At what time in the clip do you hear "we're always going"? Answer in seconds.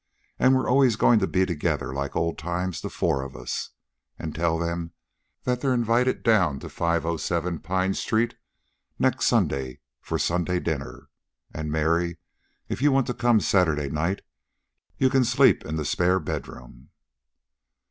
0.55-1.19